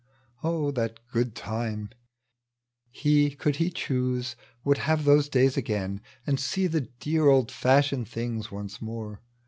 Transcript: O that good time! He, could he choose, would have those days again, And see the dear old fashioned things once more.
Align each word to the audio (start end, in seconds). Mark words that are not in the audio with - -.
O 0.43 0.71
that 0.71 0.99
good 1.13 1.35
time! 1.35 1.91
He, 2.89 3.29
could 3.35 3.57
he 3.57 3.69
choose, 3.69 4.35
would 4.63 4.79
have 4.79 5.03
those 5.05 5.29
days 5.29 5.57
again, 5.57 6.01
And 6.25 6.39
see 6.39 6.65
the 6.65 6.81
dear 6.81 7.27
old 7.27 7.51
fashioned 7.51 8.07
things 8.07 8.51
once 8.51 8.81
more. 8.81 9.21